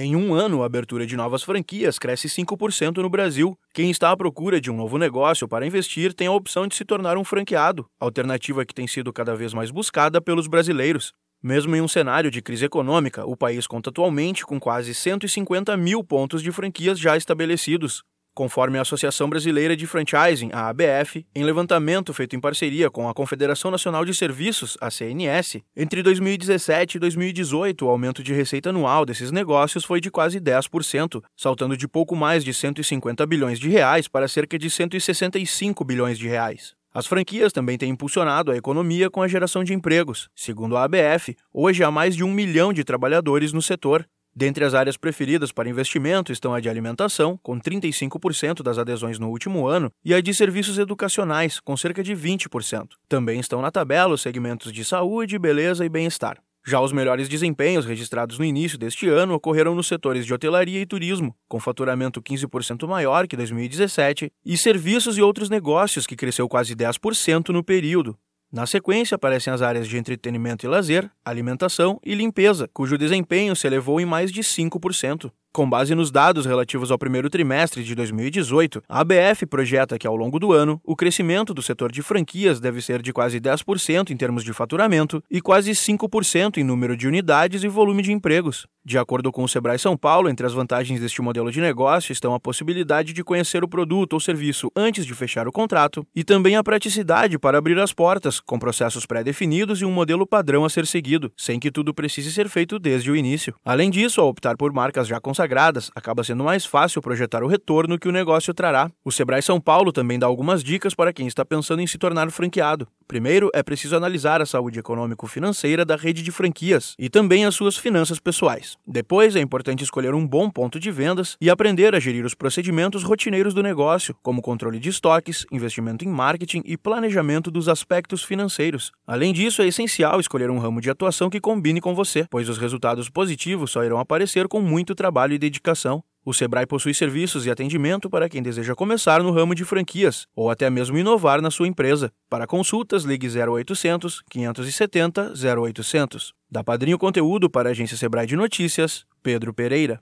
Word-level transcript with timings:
Em 0.00 0.14
um 0.14 0.32
ano, 0.32 0.62
a 0.62 0.66
abertura 0.66 1.04
de 1.04 1.16
novas 1.16 1.42
franquias 1.42 1.98
cresce 1.98 2.28
5% 2.28 2.98
no 2.98 3.10
Brasil. 3.10 3.58
Quem 3.74 3.90
está 3.90 4.12
à 4.12 4.16
procura 4.16 4.60
de 4.60 4.70
um 4.70 4.76
novo 4.76 4.96
negócio 4.96 5.48
para 5.48 5.66
investir 5.66 6.14
tem 6.14 6.28
a 6.28 6.32
opção 6.32 6.68
de 6.68 6.76
se 6.76 6.84
tornar 6.84 7.18
um 7.18 7.24
franqueado, 7.24 7.84
alternativa 7.98 8.64
que 8.64 8.72
tem 8.72 8.86
sido 8.86 9.12
cada 9.12 9.34
vez 9.34 9.52
mais 9.52 9.72
buscada 9.72 10.20
pelos 10.20 10.46
brasileiros. 10.46 11.12
Mesmo 11.42 11.74
em 11.74 11.80
um 11.80 11.88
cenário 11.88 12.30
de 12.30 12.40
crise 12.40 12.64
econômica, 12.64 13.26
o 13.26 13.36
país 13.36 13.66
conta 13.66 13.90
atualmente 13.90 14.46
com 14.46 14.60
quase 14.60 14.94
150 14.94 15.76
mil 15.76 16.04
pontos 16.04 16.44
de 16.44 16.52
franquias 16.52 16.96
já 16.96 17.16
estabelecidos. 17.16 18.04
Conforme 18.38 18.78
a 18.78 18.82
Associação 18.82 19.28
Brasileira 19.28 19.76
de 19.76 19.84
Franchising, 19.84 20.50
a 20.52 20.68
ABF, 20.68 21.26
em 21.34 21.42
levantamento 21.42 22.14
feito 22.14 22.36
em 22.36 22.40
parceria 22.40 22.88
com 22.88 23.08
a 23.08 23.12
Confederação 23.12 23.68
Nacional 23.68 24.04
de 24.04 24.14
Serviços, 24.14 24.78
a 24.80 24.92
CNS, 24.92 25.60
entre 25.76 26.04
2017 26.04 26.98
e 26.98 27.00
2018, 27.00 27.84
o 27.84 27.88
aumento 27.88 28.22
de 28.22 28.32
receita 28.32 28.70
anual 28.70 29.04
desses 29.04 29.32
negócios 29.32 29.84
foi 29.84 30.00
de 30.00 30.08
quase 30.08 30.38
10%, 30.38 31.20
saltando 31.36 31.76
de 31.76 31.88
pouco 31.88 32.14
mais 32.14 32.44
de 32.44 32.54
150 32.54 33.26
bilhões 33.26 33.58
de 33.58 33.68
reais 33.68 34.06
para 34.06 34.28
cerca 34.28 34.56
de 34.56 34.70
165 34.70 35.84
bilhões 35.84 36.16
de 36.16 36.28
reais. 36.28 36.76
As 36.94 37.08
franquias 37.08 37.52
também 37.52 37.76
têm 37.76 37.90
impulsionado 37.90 38.52
a 38.52 38.56
economia 38.56 39.10
com 39.10 39.20
a 39.20 39.26
geração 39.26 39.64
de 39.64 39.74
empregos. 39.74 40.28
Segundo 40.32 40.76
a 40.76 40.84
ABF, 40.84 41.36
hoje 41.52 41.82
há 41.82 41.90
mais 41.90 42.14
de 42.14 42.22
um 42.22 42.32
milhão 42.32 42.72
de 42.72 42.84
trabalhadores 42.84 43.52
no 43.52 43.60
setor, 43.60 44.06
Dentre 44.40 44.64
as 44.64 44.72
áreas 44.72 44.96
preferidas 44.96 45.50
para 45.50 45.68
investimento 45.68 46.30
estão 46.30 46.54
a 46.54 46.60
de 46.60 46.68
alimentação, 46.68 47.36
com 47.42 47.58
35% 47.58 48.62
das 48.62 48.78
adesões 48.78 49.18
no 49.18 49.30
último 49.30 49.66
ano, 49.66 49.90
e 50.04 50.14
a 50.14 50.20
de 50.20 50.32
serviços 50.32 50.78
educacionais, 50.78 51.58
com 51.58 51.76
cerca 51.76 52.04
de 52.04 52.14
20%. 52.14 52.90
Também 53.08 53.40
estão 53.40 53.60
na 53.60 53.72
tabela 53.72 54.14
os 54.14 54.22
segmentos 54.22 54.72
de 54.72 54.84
saúde, 54.84 55.40
beleza 55.40 55.84
e 55.84 55.88
bem-estar. 55.88 56.40
Já 56.64 56.80
os 56.80 56.92
melhores 56.92 57.28
desempenhos 57.28 57.84
registrados 57.84 58.38
no 58.38 58.44
início 58.44 58.78
deste 58.78 59.08
ano 59.08 59.34
ocorreram 59.34 59.74
nos 59.74 59.88
setores 59.88 60.24
de 60.24 60.32
hotelaria 60.32 60.80
e 60.80 60.86
turismo, 60.86 61.34
com 61.48 61.58
faturamento 61.58 62.22
15% 62.22 62.86
maior 62.86 63.26
que 63.26 63.36
2017, 63.36 64.30
e 64.46 64.56
serviços 64.56 65.18
e 65.18 65.22
outros 65.22 65.50
negócios, 65.50 66.06
que 66.06 66.14
cresceu 66.14 66.48
quase 66.48 66.76
10% 66.76 67.48
no 67.48 67.64
período. 67.64 68.16
Na 68.50 68.64
sequência, 68.64 69.14
aparecem 69.14 69.52
as 69.52 69.60
áreas 69.60 69.86
de 69.86 69.98
entretenimento 69.98 70.64
e 70.64 70.68
lazer, 70.68 71.10
alimentação 71.22 72.00
e 72.02 72.14
limpeza, 72.14 72.66
cujo 72.72 72.96
desempenho 72.96 73.54
se 73.54 73.66
elevou 73.66 74.00
em 74.00 74.06
mais 74.06 74.32
de 74.32 74.40
5%. 74.40 75.30
Com 75.58 75.68
base 75.68 75.92
nos 75.92 76.12
dados 76.12 76.46
relativos 76.46 76.92
ao 76.92 76.98
primeiro 77.00 77.28
trimestre 77.28 77.82
de 77.82 77.92
2018, 77.92 78.80
a 78.88 79.00
ABF 79.00 79.44
projeta 79.44 79.98
que 79.98 80.06
ao 80.06 80.14
longo 80.14 80.38
do 80.38 80.52
ano, 80.52 80.80
o 80.84 80.94
crescimento 80.94 81.52
do 81.52 81.60
setor 81.60 81.90
de 81.90 82.00
franquias 82.00 82.60
deve 82.60 82.80
ser 82.80 83.02
de 83.02 83.12
quase 83.12 83.40
10% 83.40 84.10
em 84.10 84.16
termos 84.16 84.44
de 84.44 84.52
faturamento 84.52 85.20
e 85.28 85.40
quase 85.40 85.72
5% 85.72 86.58
em 86.58 86.62
número 86.62 86.96
de 86.96 87.08
unidades 87.08 87.64
e 87.64 87.68
volume 87.68 88.04
de 88.04 88.12
empregos. 88.12 88.68
De 88.84 88.96
acordo 88.96 89.32
com 89.32 89.42
o 89.42 89.48
Sebrae 89.48 89.78
São 89.78 89.96
Paulo, 89.96 90.30
entre 90.30 90.46
as 90.46 90.54
vantagens 90.54 90.98
deste 90.98 91.20
modelo 91.20 91.50
de 91.50 91.60
negócio 91.60 92.12
estão 92.12 92.32
a 92.32 92.40
possibilidade 92.40 93.12
de 93.12 93.24
conhecer 93.24 93.62
o 93.62 93.68
produto 93.68 94.14
ou 94.14 94.20
serviço 94.20 94.70
antes 94.74 95.04
de 95.04 95.12
fechar 95.12 95.46
o 95.46 95.52
contrato 95.52 96.06
e 96.16 96.24
também 96.24 96.56
a 96.56 96.62
praticidade 96.62 97.38
para 97.38 97.58
abrir 97.58 97.78
as 97.80 97.92
portas, 97.92 98.40
com 98.40 98.58
processos 98.58 99.04
pré-definidos 99.04 99.82
e 99.82 99.84
um 99.84 99.90
modelo 99.90 100.26
padrão 100.26 100.64
a 100.64 100.70
ser 100.70 100.86
seguido, 100.86 101.30
sem 101.36 101.60
que 101.60 101.70
tudo 101.70 101.92
precise 101.92 102.32
ser 102.32 102.48
feito 102.48 102.78
desde 102.78 103.10
o 103.10 103.16
início. 103.16 103.54
Além 103.62 103.90
disso, 103.90 104.22
ao 104.22 104.28
optar 104.28 104.56
por 104.56 104.72
marcas 104.72 105.06
já 105.06 105.20
consagradas, 105.20 105.47
acaba 105.94 106.22
sendo 106.22 106.44
mais 106.44 106.64
fácil 106.64 107.00
projetar 107.00 107.42
o 107.42 107.48
retorno 107.48 107.98
que 107.98 108.08
o 108.08 108.12
negócio 108.12 108.52
trará. 108.54 108.90
O 109.04 109.10
Sebrae 109.10 109.42
São 109.42 109.60
Paulo 109.60 109.92
também 109.92 110.18
dá 110.18 110.26
algumas 110.26 110.62
dicas 110.62 110.94
para 110.94 111.12
quem 111.12 111.26
está 111.26 111.44
pensando 111.44 111.80
em 111.80 111.86
se 111.86 111.98
tornar 111.98 112.30
franqueado. 112.30 112.86
Primeiro, 113.08 113.48
é 113.54 113.62
preciso 113.62 113.96
analisar 113.96 114.42
a 114.42 114.46
saúde 114.46 114.78
econômico-financeira 114.78 115.82
da 115.82 115.96
rede 115.96 116.22
de 116.22 116.30
franquias 116.30 116.94
e 116.98 117.08
também 117.08 117.46
as 117.46 117.54
suas 117.54 117.78
finanças 117.78 118.20
pessoais. 118.20 118.76
Depois, 118.86 119.34
é 119.34 119.40
importante 119.40 119.82
escolher 119.82 120.14
um 120.14 120.26
bom 120.26 120.50
ponto 120.50 120.78
de 120.78 120.90
vendas 120.90 121.34
e 121.40 121.48
aprender 121.48 121.94
a 121.94 122.00
gerir 122.00 122.26
os 122.26 122.34
procedimentos 122.34 123.02
rotineiros 123.02 123.54
do 123.54 123.62
negócio, 123.62 124.14
como 124.22 124.42
controle 124.42 124.78
de 124.78 124.90
estoques, 124.90 125.46
investimento 125.50 126.04
em 126.04 126.08
marketing 126.08 126.60
e 126.66 126.76
planejamento 126.76 127.50
dos 127.50 127.66
aspectos 127.66 128.22
financeiros. 128.22 128.92
Além 129.06 129.32
disso, 129.32 129.62
é 129.62 129.66
essencial 129.66 130.20
escolher 130.20 130.50
um 130.50 130.58
ramo 130.58 130.78
de 130.78 130.90
atuação 130.90 131.30
que 131.30 131.40
combine 131.40 131.80
com 131.80 131.94
você, 131.94 132.26
pois 132.28 132.46
os 132.46 132.58
resultados 132.58 133.08
positivos 133.08 133.70
só 133.70 133.82
irão 133.82 133.98
aparecer 133.98 134.46
com 134.48 134.60
muito 134.60 134.94
trabalho 134.94 135.32
e 135.32 135.38
dedicação. 135.38 136.04
O 136.28 136.34
Sebrae 136.34 136.66
possui 136.66 136.92
serviços 136.92 137.46
e 137.46 137.50
atendimento 137.50 138.10
para 138.10 138.28
quem 138.28 138.42
deseja 138.42 138.74
começar 138.74 139.22
no 139.22 139.30
ramo 139.30 139.54
de 139.54 139.64
franquias 139.64 140.26
ou 140.36 140.50
até 140.50 140.68
mesmo 140.68 140.98
inovar 140.98 141.40
na 141.40 141.50
sua 141.50 141.66
empresa. 141.66 142.12
Para 142.28 142.46
consultas, 142.46 143.02
ligue 143.04 143.26
0800 143.26 144.22
570 144.28 145.32
0800. 145.58 146.34
Da 146.50 146.62
Padrinho 146.62 146.98
Conteúdo 146.98 147.48
para 147.48 147.70
a 147.70 147.72
agência 147.72 147.96
Sebrae 147.96 148.26
de 148.26 148.36
Notícias, 148.36 149.06
Pedro 149.22 149.54
Pereira. 149.54 149.96